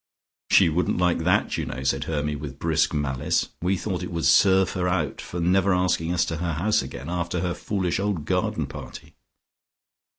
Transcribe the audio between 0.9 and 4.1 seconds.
like that, you know," said Hermy with brisk malice. "We thought it